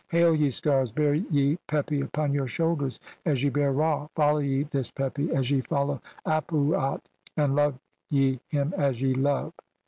[0.09, 4.39] Hail, ye stars, bear ye Pepi upon your shoul "ders as ye bear Ra, follow
[4.39, 7.01] ye this Pepi as ye fol "low Ap uat,
[7.37, 9.53] and love ye him as ye love